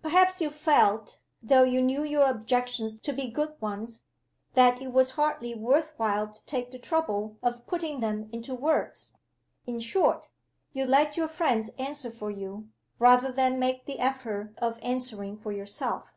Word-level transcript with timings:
"Perhaps 0.00 0.40
you 0.40 0.48
felt 0.48 1.18
though 1.42 1.64
you 1.64 1.82
knew 1.82 2.04
your 2.04 2.28
objections 2.30 3.00
to 3.00 3.12
be 3.12 3.26
good 3.28 3.60
ones 3.60 4.04
that 4.54 4.80
it 4.80 4.92
was 4.92 5.10
hardly 5.18 5.56
worth 5.56 5.92
while 5.96 6.28
to 6.28 6.44
take 6.44 6.70
the 6.70 6.78
trouble 6.78 7.36
of 7.42 7.66
putting 7.66 7.98
them 7.98 8.28
into 8.30 8.54
words? 8.54 9.14
In 9.66 9.80
short, 9.80 10.28
you 10.72 10.84
let 10.84 11.16
your 11.16 11.26
friends 11.26 11.70
answer 11.80 12.12
for 12.12 12.30
you, 12.30 12.68
rather 13.00 13.32
than 13.32 13.58
make 13.58 13.86
the 13.86 13.98
effort 13.98 14.54
of 14.58 14.78
answering 14.84 15.36
for 15.36 15.50
yourself?" 15.50 16.14